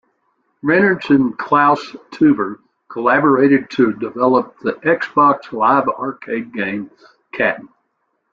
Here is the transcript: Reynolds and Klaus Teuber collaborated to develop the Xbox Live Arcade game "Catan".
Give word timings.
Reynolds 0.63 1.11
and 1.11 1.37
Klaus 1.37 1.95
Teuber 2.09 2.57
collaborated 2.89 3.69
to 3.69 3.93
develop 3.93 4.57
the 4.61 4.73
Xbox 4.83 5.53
Live 5.53 5.87
Arcade 5.89 6.51
game 6.53 6.89
"Catan". 7.35 7.69